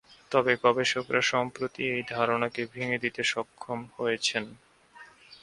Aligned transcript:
তবে 0.31 0.51
গবেষকরা 0.63 1.21
সম্প্রতি 1.31 1.81
এই 1.93 2.03
ধারণাকে 2.13 2.61
ভেঙে 2.73 2.97
দিতে 3.03 3.21
সক্ষম 3.31 3.79
হয়েছেন। 3.97 4.43